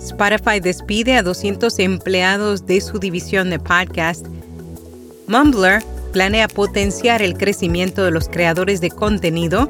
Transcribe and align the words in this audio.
Spotify 0.00 0.60
despide 0.60 1.16
a 1.16 1.22
200 1.22 1.78
empleados 1.78 2.66
de 2.66 2.80
su 2.80 2.98
división 2.98 3.50
de 3.50 3.58
podcast. 3.58 4.26
Mumbler 5.26 5.82
planea 6.12 6.48
potenciar 6.48 7.22
el 7.22 7.36
crecimiento 7.36 8.04
de 8.04 8.10
los 8.10 8.28
creadores 8.28 8.80
de 8.80 8.90
contenido 8.90 9.68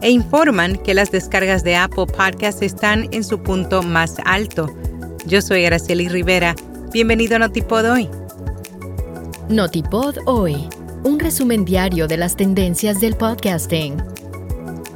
e 0.00 0.10
informan 0.10 0.76
que 0.76 0.94
las 0.94 1.10
descargas 1.10 1.64
de 1.64 1.76
Apple 1.76 2.06
Podcast 2.06 2.62
están 2.62 3.08
en 3.12 3.24
su 3.24 3.42
punto 3.42 3.82
más 3.82 4.16
alto. 4.24 4.72
Yo 5.26 5.42
soy 5.42 5.64
Araceli 5.64 6.08
Rivera. 6.08 6.54
Bienvenido 6.92 7.36
a 7.36 7.40
Notipod 7.40 7.90
hoy. 7.90 8.08
Notipod 9.48 10.16
hoy, 10.26 10.68
un 11.02 11.18
resumen 11.18 11.64
diario 11.64 12.06
de 12.06 12.16
las 12.16 12.36
tendencias 12.36 13.00
del 13.00 13.16
podcasting. 13.16 13.96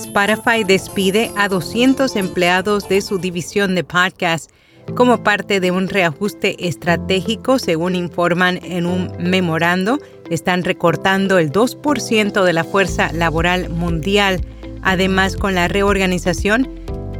Spotify 0.00 0.64
despide 0.64 1.30
a 1.36 1.48
200 1.48 2.16
empleados 2.16 2.88
de 2.88 3.02
su 3.02 3.18
división 3.18 3.74
de 3.74 3.84
podcast 3.84 4.50
como 4.94 5.22
parte 5.22 5.60
de 5.60 5.70
un 5.70 5.88
reajuste 5.88 6.66
estratégico, 6.66 7.58
según 7.58 7.94
informan 7.94 8.58
en 8.64 8.86
un 8.86 9.12
memorando. 9.18 9.98
Están 10.30 10.64
recortando 10.64 11.38
el 11.38 11.52
2% 11.52 12.44
de 12.44 12.52
la 12.52 12.64
fuerza 12.64 13.12
laboral 13.12 13.68
mundial. 13.68 14.40
Además, 14.82 15.36
con 15.36 15.54
la 15.54 15.68
reorganización, 15.68 16.68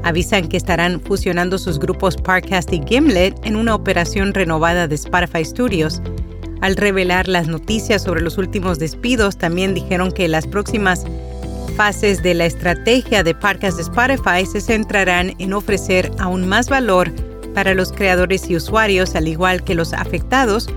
avisan 0.02 0.48
que 0.48 0.56
estarán 0.56 1.02
fusionando 1.02 1.58
sus 1.58 1.78
grupos 1.78 2.16
Parcast 2.16 2.72
y 2.72 2.80
Gimlet 2.88 3.38
en 3.44 3.56
una 3.56 3.74
operación 3.74 4.32
renovada 4.32 4.88
de 4.88 4.94
Spotify 4.94 5.44
Studios. 5.44 6.00
Al 6.62 6.76
revelar 6.76 7.28
las 7.28 7.46
noticias 7.46 8.02
sobre 8.02 8.22
los 8.22 8.38
últimos 8.38 8.78
despidos, 8.78 9.36
también 9.36 9.74
dijeron 9.74 10.12
que 10.12 10.28
las 10.28 10.46
próximas 10.46 11.04
fases 11.80 12.22
de 12.22 12.34
la 12.34 12.44
estrategia 12.44 13.22
de 13.22 13.34
Podcast 13.34 13.78
de 13.78 13.84
Spotify 13.84 14.44
se 14.44 14.60
centrarán 14.60 15.34
en 15.38 15.54
ofrecer 15.54 16.10
aún 16.18 16.46
más 16.46 16.68
valor 16.68 17.10
para 17.54 17.72
los 17.72 17.90
creadores 17.90 18.50
y 18.50 18.56
usuarios, 18.56 19.14
al 19.14 19.26
igual 19.26 19.64
que 19.64 19.74
los 19.74 19.94
afectados, 19.94 20.68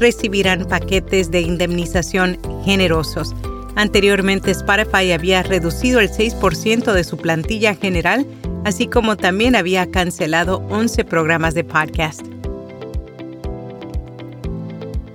recibirán 0.00 0.64
paquetes 0.64 1.30
de 1.30 1.42
indemnización 1.42 2.38
generosos. 2.64 3.34
Anteriormente, 3.74 4.50
Spotify 4.52 5.12
había 5.12 5.42
reducido 5.42 6.00
el 6.00 6.08
6% 6.08 6.90
de 6.94 7.04
su 7.04 7.18
plantilla 7.18 7.74
general, 7.74 8.26
así 8.64 8.86
como 8.86 9.18
también 9.18 9.56
había 9.56 9.90
cancelado 9.90 10.64
11 10.70 11.04
programas 11.04 11.52
de 11.52 11.64
podcast. 11.64 12.35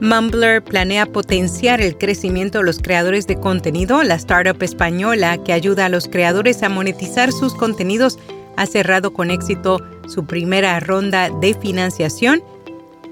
Mumbler 0.02 0.64
planea 0.64 1.06
potenciar 1.06 1.80
el 1.80 1.96
crecimiento 1.96 2.58
de 2.58 2.64
los 2.64 2.80
creadores 2.80 3.28
de 3.28 3.40
contenido. 3.40 4.02
La 4.02 4.16
startup 4.16 4.64
española 4.64 5.38
que 5.44 5.54
ayuda 5.54 5.86
a 5.86 5.90
los 5.90 6.08
creadores 6.08 6.64
a 6.64 6.70
monetizar 6.70 7.32
sus 7.32 7.54
contenidos 7.54 8.18
ha 8.58 8.66
cerrado 8.66 9.14
con 9.14 9.30
éxito 9.30 9.80
su 10.08 10.26
primera 10.26 10.80
ronda 10.80 11.30
de 11.30 11.54
financiación. 11.54 12.44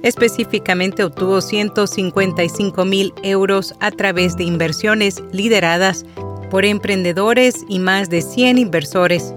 Específicamente 0.01 1.03
obtuvo 1.03 1.41
155 1.41 2.83
mil 2.85 3.13
euros 3.21 3.75
a 3.79 3.91
través 3.91 4.35
de 4.35 4.45
inversiones 4.45 5.21
lideradas 5.31 6.07
por 6.49 6.65
emprendedores 6.65 7.65
y 7.69 7.77
más 7.77 8.09
de 8.09 8.23
100 8.23 8.57
inversores. 8.57 9.31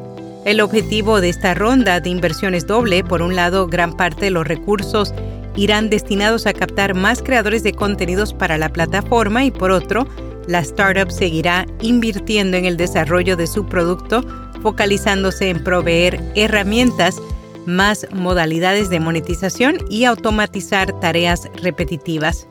El 0.46 0.62
objetivo 0.62 1.20
de 1.20 1.29
esta 1.29 1.52
ronda 1.52 2.01
de 2.01 2.08
inversión 2.08 2.55
es 2.55 2.67
doble. 2.67 3.05
Por 3.05 3.20
un 3.20 3.36
lado, 3.36 3.67
gran 3.67 3.95
parte 3.95 4.24
de 4.24 4.30
los 4.30 4.46
recursos 4.46 5.12
irán 5.57 5.90
destinados 5.90 6.46
a 6.46 6.52
captar 6.52 6.95
más 6.95 7.23
creadores 7.23 7.63
de 7.63 7.73
contenidos 7.73 8.33
para 8.33 8.58
la 8.58 8.70
plataforma 8.70 9.45
y 9.45 9.51
por 9.51 9.70
otro, 9.70 10.07
la 10.46 10.61
startup 10.61 11.11
seguirá 11.11 11.67
invirtiendo 11.80 12.57
en 12.57 12.64
el 12.64 12.77
desarrollo 12.77 13.36
de 13.36 13.46
su 13.46 13.67
producto, 13.67 14.23
focalizándose 14.62 15.51
en 15.51 15.62
proveer 15.62 16.20
herramientas, 16.35 17.20
más 17.67 18.07
modalidades 18.12 18.91
de 18.91 18.98
monetización 18.98 19.79
y 19.89 20.05
automatizar 20.05 20.98
tareas 21.01 21.48
repetitivas. 21.62 22.48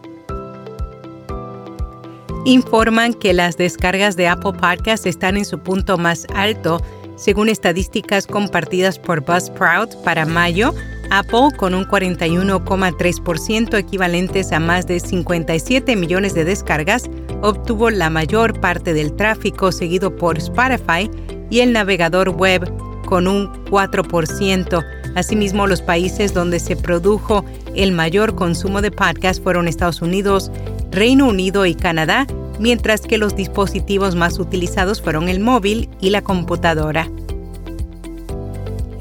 Informan 2.45 3.13
que 3.13 3.33
las 3.33 3.57
descargas 3.57 4.15
de 4.15 4.27
Apple 4.27 4.53
Podcast 4.53 5.05
están 5.05 5.37
en 5.37 5.45
su 5.45 5.59
punto 5.59 5.97
más 5.97 6.25
alto, 6.33 6.81
según 7.15 7.49
estadísticas 7.49 8.25
compartidas 8.25 8.97
por 8.97 9.21
Buzzsprout 9.21 9.95
para 10.03 10.25
mayo, 10.25 10.73
Apple, 11.11 11.49
con 11.57 11.73
un 11.73 11.85
41,3% 11.85 13.77
equivalentes 13.77 14.53
a 14.53 14.61
más 14.61 14.87
de 14.87 15.01
57 15.01 15.97
millones 15.97 16.33
de 16.33 16.45
descargas, 16.45 17.09
obtuvo 17.41 17.89
la 17.89 18.09
mayor 18.09 18.61
parte 18.61 18.93
del 18.93 19.13
tráfico 19.17 19.73
seguido 19.73 20.15
por 20.15 20.37
Spotify 20.37 21.11
y 21.49 21.59
el 21.59 21.73
navegador 21.73 22.29
web 22.29 22.71
con 23.05 23.27
un 23.27 23.51
4%. 23.65 24.85
Asimismo, 25.15 25.67
los 25.67 25.81
países 25.81 26.33
donde 26.33 26.61
se 26.61 26.77
produjo 26.77 27.43
el 27.75 27.91
mayor 27.91 28.33
consumo 28.35 28.81
de 28.81 28.91
podcast 28.91 29.43
fueron 29.43 29.67
Estados 29.67 30.01
Unidos, 30.01 30.49
Reino 30.91 31.27
Unido 31.27 31.65
y 31.65 31.75
Canadá, 31.75 32.25
mientras 32.57 33.01
que 33.01 33.17
los 33.17 33.35
dispositivos 33.35 34.15
más 34.15 34.39
utilizados 34.39 35.01
fueron 35.01 35.27
el 35.27 35.41
móvil 35.41 35.89
y 35.99 36.11
la 36.11 36.21
computadora. 36.21 37.09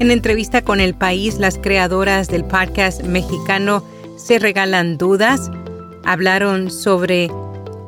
En 0.01 0.09
entrevista 0.09 0.63
con 0.63 0.79
El 0.79 0.95
País, 0.95 1.37
las 1.37 1.59
creadoras 1.59 2.27
del 2.27 2.43
podcast 2.43 3.03
mexicano 3.03 3.85
Se 4.17 4.39
Regalan 4.39 4.97
Dudas 4.97 5.51
hablaron 6.03 6.71
sobre 6.71 7.29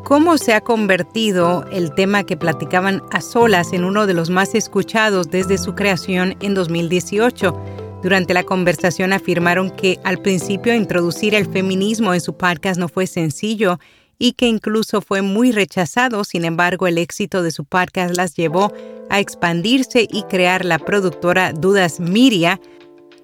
cómo 0.04 0.38
se 0.38 0.54
ha 0.54 0.62
convertido 0.62 1.66
el 1.72 1.92
tema 1.96 2.24
que 2.24 2.38
platicaban 2.38 3.02
a 3.10 3.20
solas 3.20 3.74
en 3.74 3.84
uno 3.84 4.06
de 4.06 4.14
los 4.14 4.30
más 4.30 4.54
escuchados 4.54 5.32
desde 5.32 5.58
su 5.58 5.74
creación 5.74 6.36
en 6.40 6.54
2018. 6.54 7.60
Durante 8.04 8.36
la 8.36 8.44
conversación 8.44 9.12
afirmaron 9.12 9.72
que 9.72 10.00
al 10.04 10.22
principio 10.22 10.76
introducir 10.76 11.34
el 11.34 11.48
feminismo 11.48 12.14
en 12.14 12.22
su 12.22 12.38
podcast 12.38 12.80
no 12.80 12.90
fue 12.90 13.08
sencillo 13.08 13.80
y 14.20 14.34
que 14.34 14.46
incluso 14.46 15.02
fue 15.02 15.24
muy 15.24 15.52
rechazado. 15.52 16.24
Sin 16.26 16.46
embargo, 16.46 16.86
el 16.86 17.00
éxito 17.00 17.42
de 17.42 17.50
su 17.50 17.66
podcast 17.66 18.16
las 18.16 18.36
llevó 18.36 18.72
a 19.14 19.20
expandirse 19.20 20.08
y 20.10 20.24
crear 20.24 20.66
la 20.66 20.80
productora 20.80 21.54
Dudas 21.54 22.00
Miria, 22.00 22.60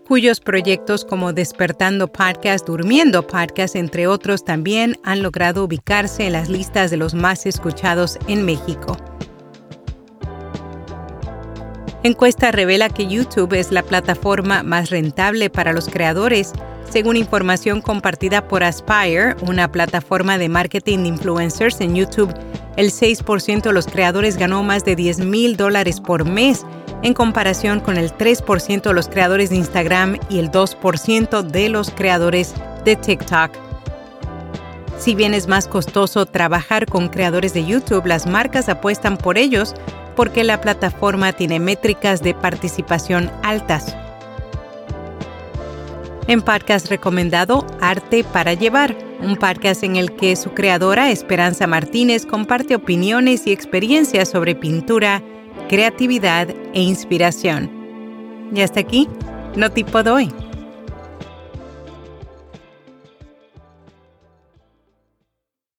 cuyos 0.07 0.39
proyectos 0.39 1.03
como 1.03 1.33
Despertando 1.33 2.07
Podcast, 2.07 2.67
Durmiendo 2.67 3.25
Podcast, 3.25 3.75
entre 3.75 4.05
otros, 4.05 4.45
también 4.45 4.97
han 5.03 5.23
logrado 5.23 5.63
ubicarse 5.63 6.27
en 6.27 6.33
las 6.33 6.47
listas 6.47 6.91
de 6.91 6.97
los 6.97 7.15
más 7.15 7.47
escuchados 7.47 8.19
en 8.27 8.45
México. 8.45 8.97
Encuesta 12.03 12.51
revela 12.51 12.89
que 12.89 13.07
YouTube 13.07 13.53
es 13.53 13.71
la 13.71 13.81
plataforma 13.81 14.61
más 14.61 14.91
rentable 14.91 15.49
para 15.49 15.73
los 15.73 15.89
creadores 15.89 16.53
según 16.89 17.17
información 17.17 17.81
compartida 17.81 18.47
por 18.47 18.63
Aspire, 18.63 19.35
una 19.47 19.71
plataforma 19.71 20.39
de 20.39 20.49
marketing 20.49 20.99
de 20.99 21.09
influencers 21.09 21.81
en 21.81 21.95
YouTube, 21.95 22.33
el 22.79 22.91
6% 22.93 23.63
de 23.63 23.73
los 23.73 23.87
creadores 23.87 24.37
ganó 24.37 24.63
más 24.63 24.85
de 24.85 24.95
10 24.95 25.19
mil 25.25 25.57
dólares 25.57 25.99
por 25.99 26.23
mes, 26.23 26.65
en 27.03 27.13
comparación 27.13 27.81
con 27.81 27.97
el 27.97 28.13
3% 28.13 28.83
de 28.83 28.93
los 28.93 29.09
creadores 29.09 29.49
de 29.49 29.57
Instagram 29.57 30.17
y 30.29 30.39
el 30.39 30.49
2% 30.49 31.41
de 31.41 31.67
los 31.67 31.91
creadores 31.91 32.53
de 32.85 32.95
TikTok. 32.95 33.51
Si 34.97 35.13
bien 35.13 35.33
es 35.33 35.47
más 35.47 35.67
costoso 35.67 36.25
trabajar 36.25 36.85
con 36.85 37.09
creadores 37.09 37.53
de 37.53 37.65
YouTube, 37.65 38.05
las 38.05 38.25
marcas 38.25 38.69
apuestan 38.69 39.17
por 39.17 39.37
ellos 39.37 39.75
porque 40.15 40.45
la 40.45 40.61
plataforma 40.61 41.33
tiene 41.33 41.59
métricas 41.59 42.23
de 42.23 42.33
participación 42.33 43.29
altas. 43.43 43.93
En 46.29 46.43
podcast 46.43 46.89
recomendado 46.89 47.65
Arte 47.81 48.23
para 48.23 48.53
Llevar, 48.53 48.95
un 49.19 49.35
podcast 49.35 49.81
en 49.81 49.95
el 49.95 50.15
que 50.15 50.35
su 50.35 50.51
creadora 50.51 51.09
Esperanza 51.09 51.65
Martínez 51.65 52.27
comparte 52.27 52.75
opiniones 52.75 53.47
y 53.47 53.51
experiencias 53.51 54.29
sobre 54.29 54.53
pintura, 54.53 55.23
creatividad 55.69 56.47
e 56.75 56.81
inspiración. 56.81 57.71
Y 58.53 58.61
hasta 58.61 58.79
aquí, 58.79 59.09
no 59.55 59.71
tipo 59.71 60.03
doy. 60.03 60.31